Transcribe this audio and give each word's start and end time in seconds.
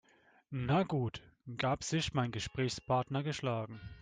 Na 0.51 0.81
gut, 0.81 1.21
gab 1.57 1.83
sich 1.83 2.15
mein 2.15 2.31
Gesprächspartner 2.31 3.21
geschlagen. 3.21 3.79